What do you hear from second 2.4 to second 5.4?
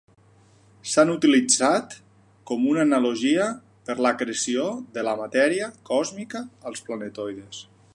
com una analogia per l'acreció de la